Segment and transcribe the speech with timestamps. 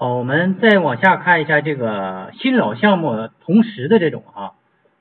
[0.00, 4.52] 好，我们再往下看一下这个新老项目同时的这种啊。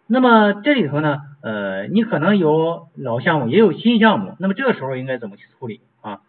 [0.07, 6.19] 那么这里头呢，呃，你可能有老项目，也有新项目，那么这个时候应该怎么去处理啊？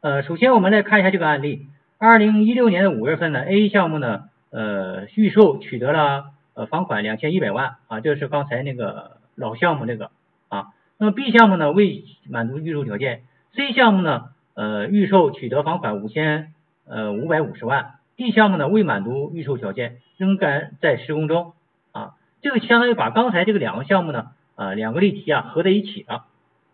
[0.00, 1.66] 呃，首先我们来看一下这个案例，
[1.98, 10.10] 二零一六年的五月份呢，A 项目呢，呃，预售取得了呃房款两千一百万啊，这是刚才那个老项目这个
[10.48, 10.68] 啊。
[10.96, 16.54] 那么 B 项目呢未满足预售条件，C 项目呢，呃，预售取得房款五千
[16.88, 21.52] 呃五百五十万，D 项目呢未满足预售条件，仍然在施工中。
[21.92, 22.14] 啊。
[22.42, 26.26] 这个相当于把刚才这个两个项目呢，啊，两个例题啊合在一起了，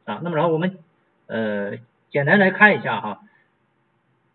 [0.04, 0.78] 啊，那么然后我们
[1.28, 1.76] 呃
[2.10, 3.20] 简单来看一下哈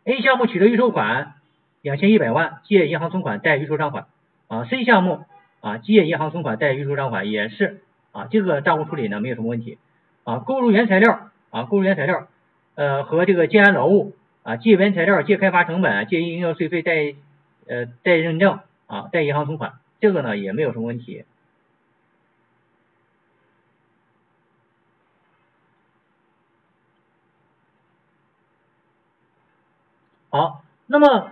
[0.05, 1.33] ，A 项目取得预售款
[1.81, 4.05] 两千一百万，借银行存款贷预售账款，
[4.47, 5.25] 啊，C 项目
[5.59, 7.81] 啊借银行存款贷预售账款也是。
[8.13, 9.77] 啊，这个账户处理呢没有什么问题，
[10.23, 12.27] 啊，购入原材料啊，购入原材料，
[12.75, 17.15] 呃和这个建安劳务啊借原材料、借开发成本、借营销税费贷
[17.67, 19.73] 呃贷认证啊贷银行存款。
[19.99, 21.25] 这个呢也没有什么问题。
[30.29, 31.31] 好，那么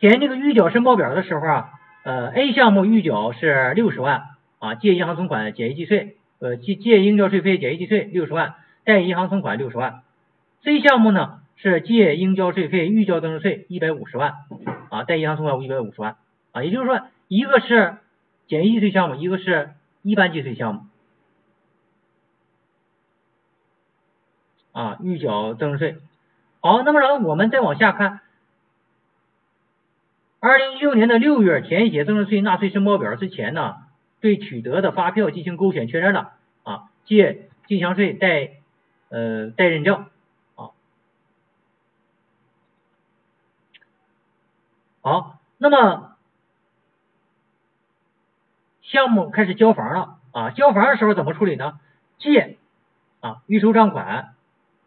[0.00, 1.70] 填这个预缴申报表的时候啊，
[2.02, 4.24] 呃，A 项目预缴是六十万
[4.58, 10.02] 啊，借银行存款减一计税，呃，借借应交税费减一计税六十万，贷银行存款六十万。
[10.62, 14.34] C 项目呢是借应交税费预交增值税一百五十万。
[14.90, 16.16] 啊，贷银行存款一百五十万
[16.52, 17.98] 啊，也就是说，一个是
[18.46, 20.80] 简易税项目，一个是一般计税项目
[24.72, 25.98] 啊，预缴增值税。
[26.60, 28.20] 好，那么然后我们再往下看，
[30.40, 33.76] 二零一六年的六月填写增值税纳税申报表之前呢，
[34.22, 38.52] 对取得的发票进行勾选确认了啊，借进项税贷
[39.10, 40.06] 呃贷认证。
[45.08, 46.18] 好，那么
[48.82, 51.80] 项目开始交房了啊，交房的时候怎么处理呢？
[52.18, 52.58] 借
[53.20, 54.34] 啊预收账款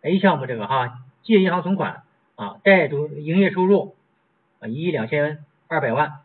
[0.03, 2.03] ，A 项目这个哈，借银行存款
[2.35, 3.95] 啊，贷主营业收入
[4.59, 6.19] 啊一亿两千二百万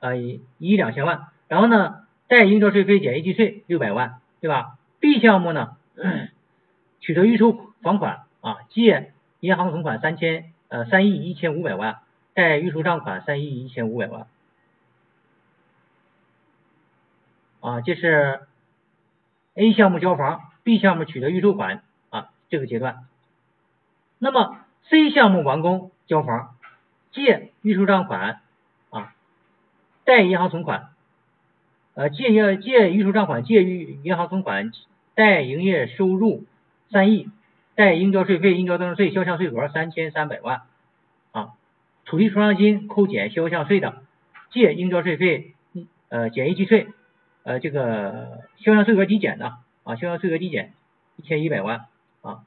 [0.00, 5.76] 啊一亿两千万，然后呢贷应交税费减一计税六百万，对吧？B 项目呢
[7.00, 11.98] 取得预收房款啊，借银行存款三千呃三亿一千五百万。
[12.34, 14.26] 贷预收账款三亿一千五百万，
[17.60, 18.40] 啊，这是
[19.54, 23.06] A 项目交房，B 项目取得预收款啊这个阶段。
[24.18, 26.56] 那么 C 项目完工交房，
[27.12, 28.40] 借预收账款
[28.88, 29.14] 啊，
[30.04, 30.88] 贷银行存款，
[31.94, 34.72] 呃，借业借预收账款，借预银行存款，
[35.14, 36.46] 贷营业收入
[36.90, 37.28] 三亿，
[37.74, 40.62] 贷应交税费、应交增值税、销项税额三千三百万。
[42.04, 44.02] 土地出让金扣减销项税的，
[44.50, 45.54] 借应交税费
[46.08, 46.88] 呃减一计税，
[47.42, 50.74] 呃这个销项税额抵减的啊销项税额抵减
[51.16, 51.86] 一千一百万
[52.20, 52.44] 啊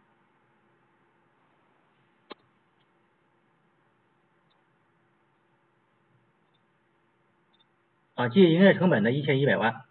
[8.15, 9.81] 啊借营业成本的一千一百万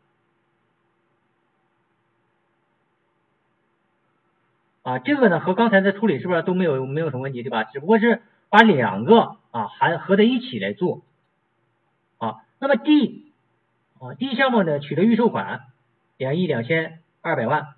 [4.82, 7.64] 啊这个呢和刚才的处理是不是都没有没有什么问题对吧？
[7.64, 8.22] 只不过是
[8.54, 9.36] 把两个。
[9.54, 11.04] 啊，还合在一起来做，
[12.18, 13.30] 啊，那么 D
[14.00, 15.60] 啊 D 项目呢取得预售款
[16.16, 17.68] 两亿两千二百万，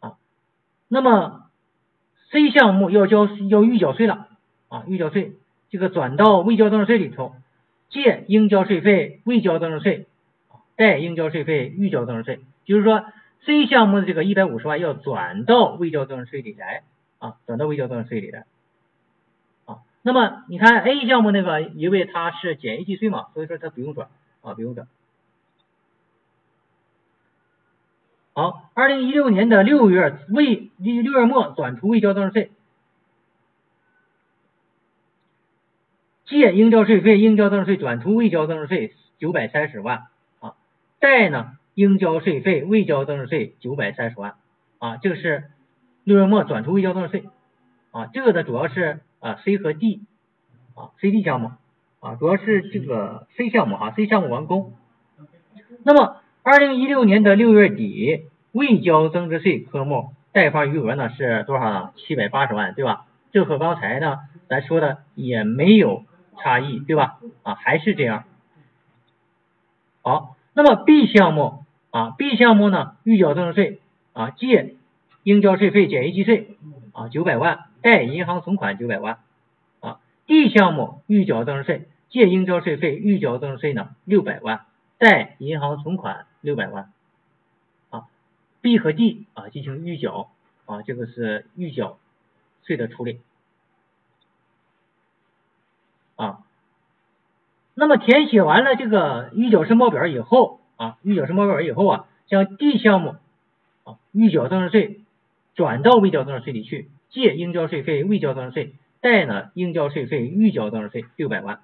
[0.00, 0.18] 啊，
[0.88, 1.48] 那么
[2.30, 4.28] C 项目要交要预缴税了，
[4.68, 5.32] 啊，预缴税
[5.70, 7.34] 这个转到未交增值税里头，
[7.88, 10.06] 借应交税费未交增值税，
[10.76, 13.06] 贷应交税费预交增值税，就是说
[13.46, 16.82] C 项目的这个一百五十万要转到未交增值税里来，
[17.20, 18.44] 啊，转到未交增值税里来。
[20.06, 24.10] 那么你看 A 项目那个，因为它是简易计税嘛，所以说它不用转
[24.42, 24.86] 啊，不用转。
[28.34, 32.50] 好，二零一六年的六月未六月末转出未交增值税，
[36.26, 40.08] 借应交税费、应交增值税转出未交增值税九百三十万
[40.40, 40.54] 啊，
[41.00, 44.34] 贷呢应交税费、未交增值税九百三十万
[44.80, 45.44] 啊，这个是
[46.02, 47.24] 六月末转出未交增值税
[47.90, 49.00] 啊，这个呢主要是。
[49.24, 50.02] 啊，C 和 D
[50.74, 51.50] 啊，C、D 项目
[52.00, 54.74] 啊，主要是这个 C 项目哈，C 项目完工。
[55.82, 61.92] 那么，二零一六年的六月底未交增值税科目贷放余额呢是多少呢？
[61.96, 63.06] 七百八十万，对吧？
[63.32, 66.04] 这和刚才呢咱说的也没有
[66.36, 67.18] 差异，对吧？
[67.44, 68.24] 啊，还是这样。
[70.02, 73.80] 好，那么 B 项目啊，B 项目呢预缴增值税
[74.12, 74.74] 啊，借
[75.22, 76.58] 应交税费减一计税
[76.92, 77.60] 啊，九百万。
[77.84, 79.18] 贷银行存款九百万
[79.80, 84.64] 啊 D 项目预缴增值税，借应交税费预缴增值税呢六百万，
[84.96, 86.90] 贷银行存款六百万。
[87.90, 88.06] 啊
[88.62, 90.30] ，B 和 D 啊进行预缴
[90.64, 91.98] 啊，这个是预缴
[92.62, 93.20] 税的处理。
[96.16, 96.38] 啊，
[97.74, 103.16] 那么填写完了这个预缴申报表以后啊，预缴申报表以后啊，将 D 项目
[103.84, 105.00] 啊预缴增值税
[105.54, 111.60] 转到未缴增值税里去，借应交税费未交增值税，贷呢应交税费预交增值税六百万。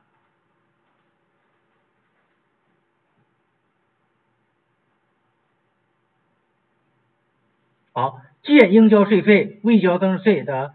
[7.92, 10.74] 好，借应交税费未交增值税的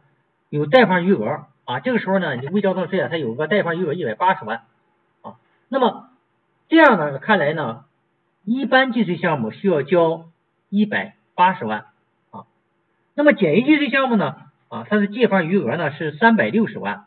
[0.49, 1.45] 有贷款余额。
[1.63, 4.65] 啊，这个时候呢，你未交增值税啊，它有个贷款余额一百八十万
[5.21, 5.37] 啊。
[5.69, 6.09] 那么
[6.67, 7.85] 这样呢，看来呢，
[8.43, 10.25] 一般计税项目需要交
[10.67, 11.85] 一百八十万
[12.31, 12.45] 啊。
[13.15, 17.05] 那么简易计税项目呢，啊，它的借款余额呢是三百六十万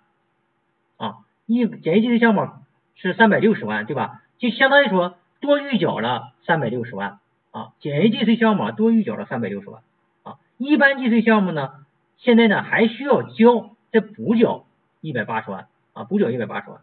[0.97, 1.17] 啊。
[1.47, 2.49] 一简易计税项目
[2.95, 4.23] 是三百六十万，对吧？
[4.39, 7.19] 就相当于说多预缴了三百六十万
[7.53, 7.73] 啊。
[7.81, 9.83] 简易计税项目多预缴了三百六十万
[10.23, 10.37] 啊。
[10.57, 11.71] 一般计税项目呢，
[12.17, 13.71] 现在呢还需要交。
[13.91, 14.67] 再补缴
[15.01, 16.81] 一百八十万啊，补缴一百八十万。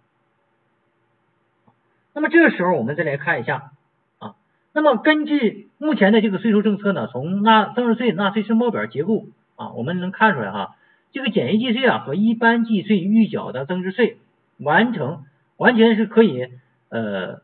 [2.16, 3.74] 那么这个时候我们再来看一下
[4.18, 4.34] 啊，
[4.74, 10.76] 那么根据目前的这个税收政策呢，从纳增值税纳税申报表结构啊，我们能看出来哈，
[11.12, 14.18] 这个简易计税啊和一般计税预缴的增值税
[14.58, 15.26] 完成
[15.58, 16.50] 完全是可以
[16.90, 17.42] 呃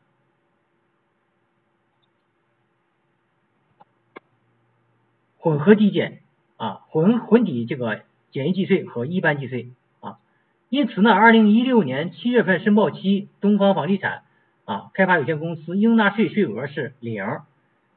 [5.38, 6.22] 混合抵减
[6.58, 8.02] 啊，混混抵这个。
[8.34, 10.18] 简易计税和一般计税啊，
[10.70, 14.24] 因此呢，二零一六年七月份申报期，东方房地产
[14.64, 17.22] 啊开发有限公司应纳税税额是零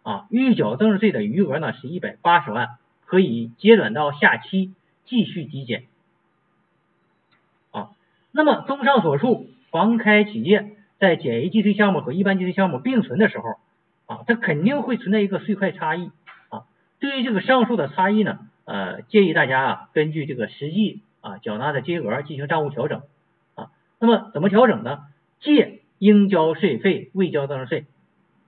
[0.03, 4.73] 啊，预缴增值税的余额呢是一百八十万，可以接转到下期
[5.05, 5.85] 继续抵减
[7.71, 7.91] 啊。
[8.33, 13.59] 那么综上所述，房开企业在简易计税项目和一般计税项目并存的时候
[14.07, 16.11] 啊，它肯定会存在一个税块差异
[16.49, 16.65] 啊。
[16.99, 18.39] 对于这个上述的差异呢？
[18.67, 23.03] 呃，建议大家啊，根据这个实际啊缴纳的金额进行账务调整
[23.57, 23.71] 啊。
[23.99, 25.05] 那么怎么调整呢？
[25.41, 27.85] 借应交税费未交增值税，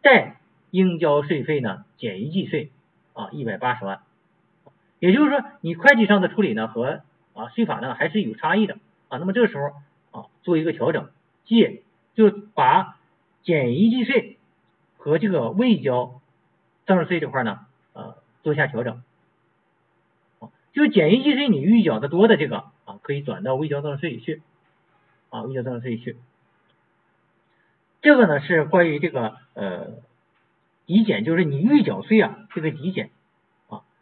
[0.00, 2.70] 贷应交税费呢减一计税
[3.12, 4.00] 啊一百八十万。
[4.98, 7.02] 也就是说，你会计上的处理呢和
[7.34, 8.78] 啊税法呢还是有差异的
[9.08, 9.18] 啊。
[9.18, 9.72] 那么这个时候
[10.10, 11.10] 啊做一个调整，
[11.44, 11.82] 借
[12.14, 12.98] 就把
[13.42, 14.38] 减一计税
[14.96, 16.20] 和这个未交
[16.86, 17.60] 增值税这块呢
[17.92, 19.02] 呃做一下调整。
[20.72, 24.42] 就简易计税你预缴的多的这个啊，可以转到未交增值税里去
[25.30, 26.16] 啊，未交增值税里去。
[28.02, 29.94] 这个呢是关于这个呃
[30.84, 33.08] 抵减，就是你预缴税啊这个抵减，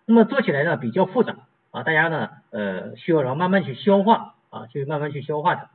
[0.07, 1.37] 那么做起来呢比较复杂
[1.71, 5.71] 啊，大家呢呃需要然后慢慢去消化啊，去慢慢去消化它。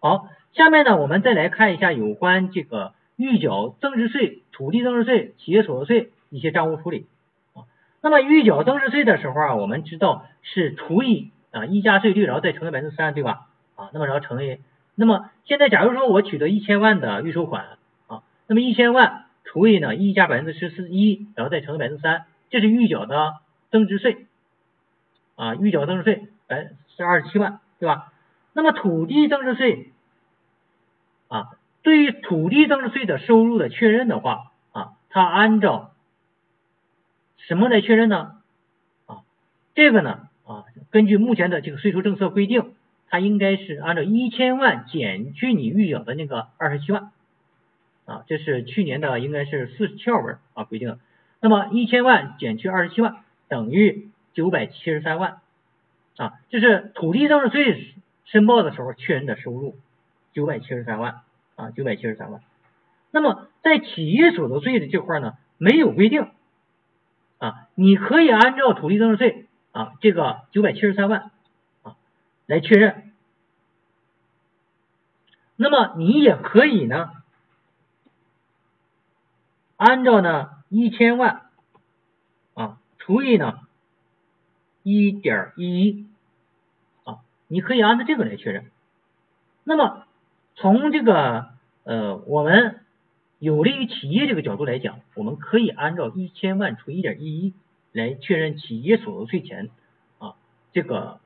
[0.00, 7.06] 好，下面呢我们再来看一下有关这个预缴增值税、土地增值税、企业所得税一些账务处理
[7.54, 7.64] 啊。
[8.02, 13.46] 那么预缴增值税的时候啊，我们知道是除以啊一加税率，然后再乘以百分之三，对吧？
[13.76, 14.58] 啊，那么然后乘以，
[14.94, 17.66] 那么现在假如说我取得一千万的预收款
[18.06, 19.23] 啊，那么一千万
[19.54, 23.34] 除以呢一加百分之十四一，然后再乘以百分之三，这是预缴的
[23.70, 24.26] 增值税
[25.36, 28.12] 啊，预缴增值税百是二十七万，对吧？
[28.52, 29.92] 那么土地增值税
[31.28, 31.50] 啊，
[31.82, 35.92] 对于土地增值税的收入的确认的话啊，它按照
[37.36, 38.42] 什么来确认呢？
[39.06, 39.22] 啊，
[39.76, 42.74] 这个呢啊，根据目前的这个税收政策规定，
[43.08, 47.12] 它应该是按照一千万减去你预缴的那个二十七万
[48.06, 50.98] 啊，这是去年的应该是四十七号文啊规定的。
[51.40, 53.16] 那么一千万减去二十七万
[53.48, 55.40] 等于九百七十三万
[56.16, 57.94] 啊，这是土地增值税
[58.24, 59.76] 申报的时候确认的收入
[60.32, 61.20] 九百七十三万
[61.56, 62.40] 啊，九百七十三万。
[63.10, 66.28] 那么在企业所得税的这块呢，没有规定。
[67.38, 71.30] 啊，你可以按照土地增值税啊这个九百七十三万
[71.82, 71.96] 啊
[72.46, 73.12] 来确认，
[75.56, 77.10] 那么你也可以呢
[79.86, 81.42] 按照呢一千万
[82.54, 83.60] 啊除以呢
[84.82, 86.06] 一点一一
[87.04, 88.70] 啊，你可以按照这个来确认。
[89.64, 90.06] 那么
[90.54, 91.50] 从这个
[91.84, 92.80] 呃我们。
[93.40, 97.52] 有利于企业这个角度来讲，我们可以按照一千万除一点一一
[97.92, 99.68] 来确认企业所得税前
[100.18, 100.34] 啊
[100.72, 101.20] 这个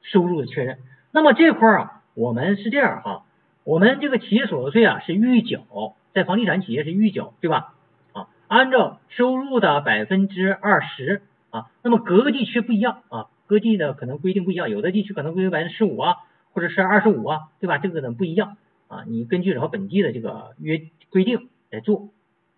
[0.00, 0.78] 收入的确认。
[1.10, 3.26] 那么这块啊，我们是这样哈，
[3.64, 7.74] 我们这个企业所得税啊是预缴，在房地产企业是预缴，对吧？
[8.12, 16.16] 啊，按照收入的百分之二十啊，那么各个地区不一样啊，各地的可能规定不一样，有的地区可能规定百分之十五啊，
[16.52, 17.78] 或者是二十五啊，对吧？
[17.78, 18.56] 这个呢不一样
[18.88, 22.08] 啊，你根据然后本地的这个约规定来做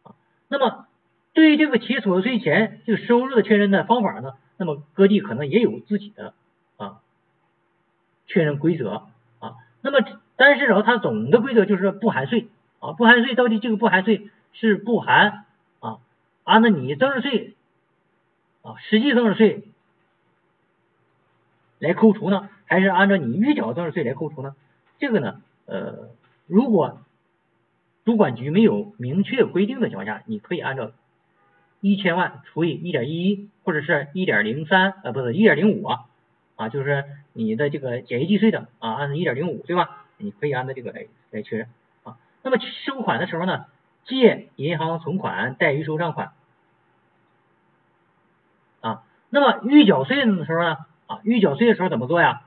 [0.02, 0.14] 啊。
[0.48, 0.86] 那么
[1.32, 6.34] 对于这个企业所得税前这个收入的确认的方法呢，那么各地可能也有自己的
[6.76, 7.00] 啊
[8.26, 9.54] 确认规则啊。
[9.82, 9.98] 那么
[10.36, 12.48] 但是然后它总的规则就是不含税
[12.80, 15.44] 啊，不含税到底这个不含税是不含
[15.78, 15.98] 啊，
[16.44, 17.54] 按照你增值税
[18.62, 19.64] 啊实际增值税
[21.78, 24.56] 来扣除呢，还是按照你预缴增值税来扣除呢？
[24.98, 26.10] 这个呢呃
[26.46, 27.00] 如果
[28.04, 30.90] 主管局没有明确规定的情况下，你可以按照
[31.80, 36.00] 一千万除以一点一一，或者是一点零三，呃，不是一点零五啊，
[36.56, 40.06] 啊，就是你的这个简易计税的啊，按照一点零五，对吧？
[40.16, 41.68] 你可以按照这个来来确认。
[42.42, 43.66] 那么收款的时候呢，
[44.04, 46.32] 借银行存款贷于收账款
[48.80, 49.02] 啊。
[49.28, 52.42] 那么预缴税的时候呢，啊，预缴税的时候怎么做呀？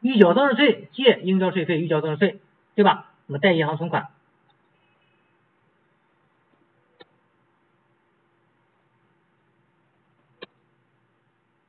[0.00, 2.40] 预缴增值税借应交税费预交增值税，
[2.74, 3.12] 对吧？
[3.26, 4.08] 那么贷银行存款。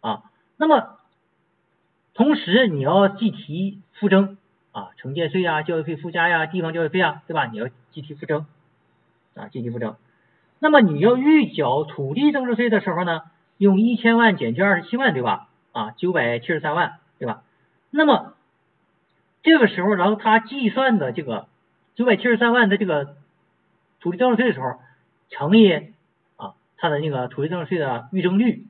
[0.02, 0.24] 啊，
[0.58, 0.98] 那么
[2.14, 4.38] 同时你要计提附征
[4.74, 7.46] 啊，城建税啊，教育费附加呀，地方教育费啊，对吧？
[7.46, 8.46] 你要计提附征
[9.36, 9.96] 啊，计提附征。
[10.60, 13.22] 那么你要预缴土地增值税的时候呢，
[13.58, 15.48] 用一千万减去二十七万，对吧？
[15.72, 17.44] 啊，九百七十三万，对吧？
[17.90, 18.34] 那么
[19.44, 21.48] 这个时候，然后他计算的这个
[21.96, 23.16] 九百七十三万的这个
[24.00, 24.80] 土地增值税的时候，
[25.30, 25.72] 乘以
[26.36, 28.66] 啊他的那个土地增值税的预征率。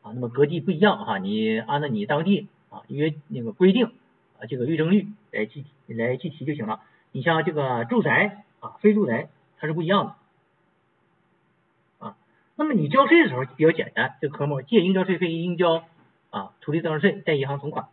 [0.00, 3.90] 啊，那么各地不一样哈，你按照你当地啊约那个规定
[4.40, 6.80] 啊这个预征率来计来计提就行了。
[7.12, 9.28] 你像这个住宅啊，非住宅
[9.58, 12.16] 它是不一样的啊。
[12.56, 15.84] 那么你交税的时候比较简单，这个科目借应交税费应交
[16.30, 17.88] 啊土地增值税贷银行存款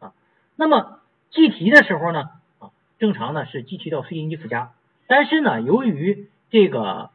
[0.00, 0.12] 啊。
[0.56, 4.72] 那么计提的时候呢啊，正常呢是计提到税金及附加，
[5.06, 7.10] 但是呢由于这个。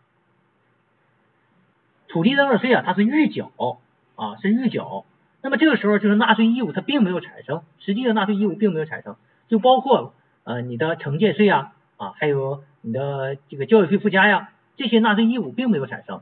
[2.09, 3.51] 土地增值税啊，它是预缴
[4.15, 5.03] 啊，是预缴。
[5.43, 9.17] 那么这个时候就是纳税义务它并没有产生，实际的纳税义务并没有产生，
[9.49, 10.13] 就包括
[10.45, 16.21] 呃你的城建税啊啊，还有你的这个教育费附加呀，这些纳税义务并没有产生。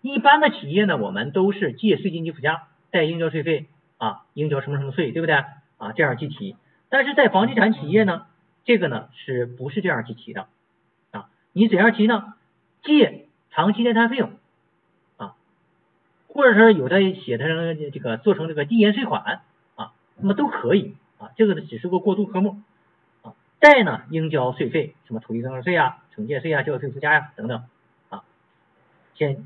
[0.00, 5.36] 一般的企业呢，我们都是借税金及附加，贷应交税费啊，应交什么什么税，对不对
[5.76, 5.92] 啊？
[5.94, 6.56] 这样计提。
[6.88, 8.26] 但是在房地产企业呢，
[8.64, 10.48] 这个呢是不是这样计提的
[11.12, 11.28] 啊？
[11.52, 12.34] 你怎样提呢？
[12.82, 14.30] 借长期待摊费用。
[16.38, 19.40] 或者是有的写成这个做成这个递延税款
[19.74, 22.62] 啊，那么都可以啊，这个呢只是个过渡科目
[23.22, 23.34] 啊。
[23.58, 27.64] 贷呢应交税费，什么土地增值税啊、城建税啊、教育费附加呀等等
[28.08, 28.22] 啊，
[29.16, 29.44] 先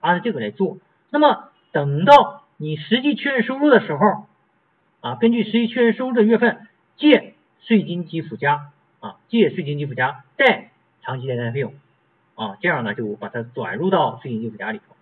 [0.00, 0.76] 按照这个来做。
[1.08, 4.26] 那么等到你实际确认收入的时候
[5.00, 6.68] 啊，根据实际确认收入的月份
[6.98, 8.70] 借税金及附加
[9.00, 11.72] 啊，借税金及附加贷长期借贷费用
[12.34, 14.94] 啊，这样呢就把它转入到税金及附加里头。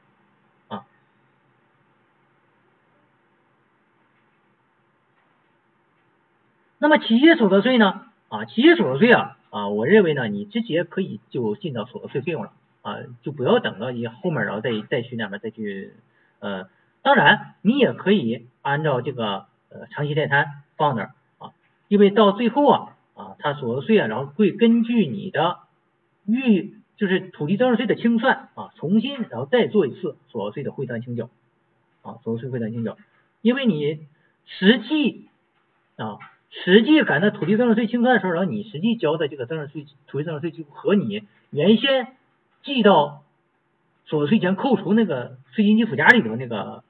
[6.78, 8.02] 那么企业所得税呢？
[8.28, 12.52] 啊，企业所得税啊，啊，我认为呢，你直接可以就进到所得税费用了
[12.83, 15.92] 啊，就不要等到你后面然后再再去那边再去
[16.40, 16.68] 呃，
[17.02, 21.52] 当然你也可以按照这个呃长期贷摊放那儿啊，
[21.88, 25.59] 因为到最后啊啊，它所得税啊，然后会根据你的
[26.26, 31.30] 预就是土地增值税的清算啊，重新然后再做一次所得税的汇算清缴
[32.02, 32.99] 啊，所得税汇算清缴，
[33.40, 34.00] 因为你
[34.45, 35.28] 实际
[35.97, 36.18] 啊。
[36.50, 42.09] 实际赶到土地增值税清算的时候，然后你实际交的这个增值税、土地增值税就和你原先
[42.62, 43.23] 记到
[44.07, 46.83] 所得税前扣除那个税金及附加里头那个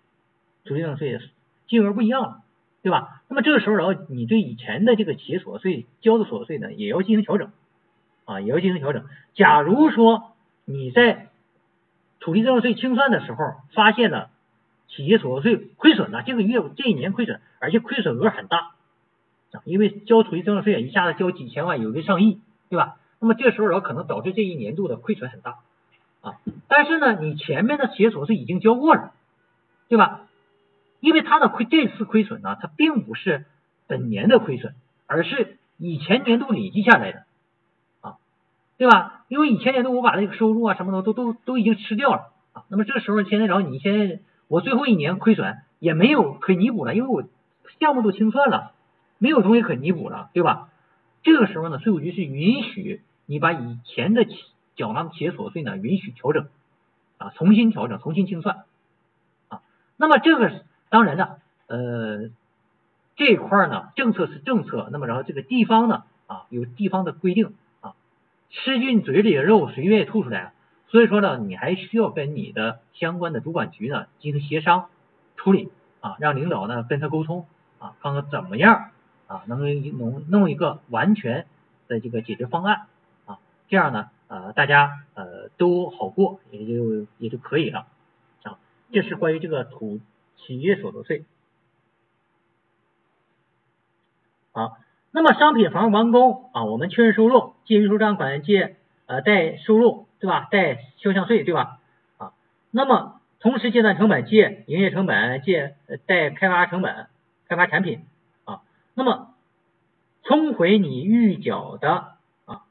[0.64, 1.20] 土地增值税
[1.66, 2.42] 金额不一样了，
[2.82, 3.22] 对吧？
[3.28, 7.50] 那么这个时候，然后你对以前的这个企业所得税交的所得税呢，也要进行调整
[8.25, 9.04] 啊，也要进行调整。
[9.34, 11.28] 假如说你在
[12.20, 14.30] 土地增值税清算的时候发现了
[14.88, 18.75] 企业所得税亏损了，这个月这一年亏损，而且亏损额很大。
[19.64, 22.96] 因为交土地增值税一下子交几千万，有的上亿，对吧？
[23.18, 25.56] 那么这时候然后可能导致这一年度的亏损很大
[26.20, 26.34] 啊。
[26.68, 29.12] 但是呢，你前面的企业所得税已经交过了，
[29.88, 30.22] 对吧？
[31.00, 33.44] 因为它的亏这次亏损呢，它并不是
[33.86, 34.75] 本年的亏损，
[35.06, 37.22] 而是以前年度累计下来的
[38.00, 38.16] 啊，
[38.76, 39.25] 对吧？
[39.28, 42.64] 因为以前年度我把那个收入啊什么的都都都已经吃掉了啊。
[42.68, 47.25] 那么这时候现在然后你现在我最后一年亏损也没有可弥补了，因为我
[47.80, 48.72] 项目都清算了。
[49.18, 50.68] 没有东西可弥补了，对吧？
[51.23, 54.37] 这个时候呢，税务局是允许你把以前的企
[54.76, 56.46] 缴纳的企业所得税呢，允许调整
[57.18, 58.64] 啊，重新调整，重新清算
[59.49, 59.62] 啊。
[59.96, 62.30] 那么这个当然呢，呃，
[63.16, 67.94] 这一块呢，政策是政策，那么然后这个地方呢，啊，有地方的规定啊，
[68.50, 70.52] 吃进嘴里的肉，谁愿意吐出来啊？
[70.88, 74.87] 所以说呢，你还需要跟你的相关的主管局呢进行协商
[75.35, 77.46] 处理啊，让领导呢跟他沟通
[77.80, 78.90] 啊，看看怎么样
[79.26, 79.61] 啊，能
[79.99, 81.47] 弄弄一个完全
[81.88, 82.87] 的这个解决方案
[83.26, 87.87] 啊，这样呢，呃，大家呃都好过，也就也就可以了
[88.42, 88.59] 啊。
[88.92, 90.00] 这是关于这个土
[90.37, 91.25] 企业所得税。
[94.52, 94.78] 好，
[95.11, 100.06] 那么商品房完工啊，我们确认收入，借预收账款，借呃贷收入。
[100.18, 100.49] 对吧？
[100.50, 101.78] 贷销项税，对吧？
[102.16, 102.33] 啊，
[102.71, 107.09] 那么同时结算成本借营业成本，借贷开发成本，
[107.47, 108.06] 开发产品，
[108.96, 109.34] 那么
[110.24, 112.14] 冲回你预缴的
[112.46, 112.64] 啊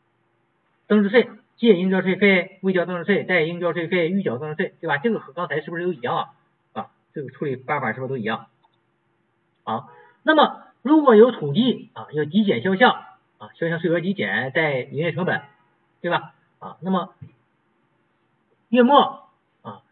[0.88, 4.98] 增值税，借应交税费未交增值税，贷应交税费预缴增值税，对吧？
[4.98, 6.34] 这个和刚才是不是都一样啊？
[6.74, 8.48] 啊，这个处理办法是不是都一样？
[9.64, 9.90] 好，
[10.24, 12.92] 那么如果有土地啊，要抵减销项
[13.38, 15.44] 啊，销项税额抵减，贷营业成本，
[16.02, 16.34] 对吧？
[16.60, 17.14] 啊，那么
[18.70, 19.30] 月末
[19.62, 19.84] 啊，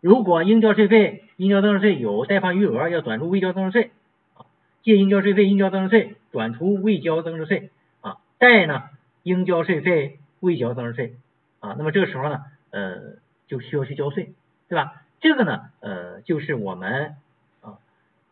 [0.00, 3.90] 如果应交税费、应交增值税有贷方余额，要转入未交增值税；
[4.82, 7.70] 借应交税费、应交增值税转出未交增值税
[8.00, 8.84] 啊；贷呢，
[9.22, 11.16] 应交税费、未交增值税
[11.60, 11.74] 啊。
[11.78, 14.32] 那么这个时候呢，呃，就需要去交税，
[14.68, 15.02] 对吧？
[15.20, 17.14] 这个呢，呃，就是我们
[17.60, 17.78] 啊，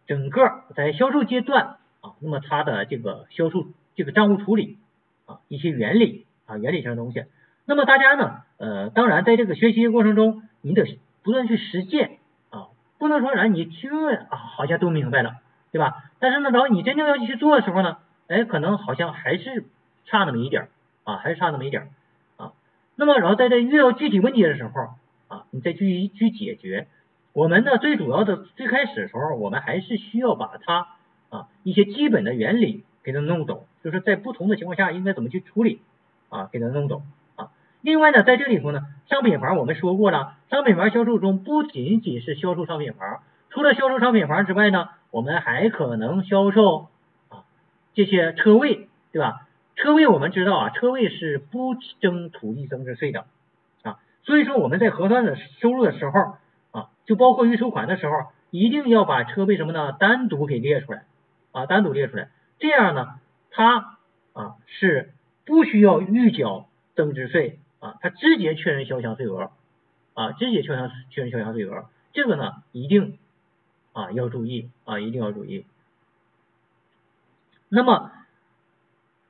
[0.07, 4.77] 整个在销售阶段啊，那么它的这个销售这个账务处理
[5.27, 7.25] 啊，一些原理啊，原理性的东西。
[7.65, 12.67] 那么大家呢，呃，当然在这个学习过程中，你得不断去实践啊，
[12.99, 15.37] 不能说然你听啊，好像都明白了，
[15.73, 16.05] 对吧？
[16.19, 17.99] 但是呢，然后你真正要去做的时候呢，
[18.29, 19.65] 哎，可能好像还是
[20.05, 20.69] 差那么一点
[21.05, 21.89] 啊，还是差那么一点
[22.37, 22.53] 啊。
[22.97, 24.89] 那么然后在这遇到具体问题的时候
[25.29, 26.87] 啊，你再去去解决。
[27.33, 30.89] 我们呢，最主要的最开始的时候，我们还是需要把它
[31.29, 35.81] 啊一些基本的原理给它弄懂，就是在不同的情况下应该怎么去处理
[36.29, 37.05] 啊，给它弄懂
[37.37, 37.51] 啊。
[37.83, 46.89] 另外呢，在这里头呢，商品房我们说过了，商品房销售中不仅仅是销售商品房，除了销售商品房之外呢，我们还可能销售
[47.29, 47.45] 啊
[47.95, 49.47] 这些车位，对吧？
[49.77, 53.27] 车位我们知道啊，车位是不征土地增值税的
[53.83, 56.37] 啊，所以说我们在核算的收入的时候
[56.73, 61.05] 啊，就包括预收款的时候，一定要把车位什么呢单独给列出来
[61.53, 63.21] 啊，单独列出来，这样呢，
[63.51, 63.99] 它
[64.33, 65.13] 啊是
[65.47, 67.59] 不需要预缴增值税。
[67.81, 69.53] 啊，他直接确认销项税额，
[70.13, 73.17] 啊，直接确认确认销项税额，这个呢一定
[73.93, 75.65] 啊要注意啊，一定要注意。
[77.69, 78.13] 那么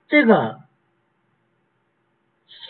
[0.09, 0.61] 这个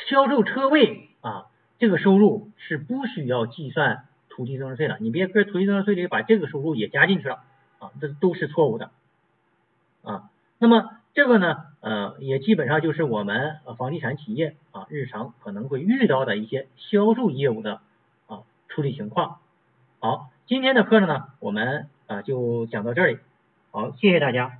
[0.08, 1.46] 销售车位啊，
[1.78, 7.44] 这个收入是不需要计算土地增值税的，你别搁土地增值税里把这个收入也加进去了
[7.78, 8.90] 啊，这都是错误的
[10.02, 10.30] 啊。
[10.58, 17.80] 那么这个呢，呃，也基本上就是我们房地产企业啊，日常可能会遇到的一些销售业务的
[18.26, 19.38] 啊处理情况。
[20.00, 23.20] 好，今天的课程呢，我们啊就讲到这里。
[23.70, 24.59] 好，谢谢大家。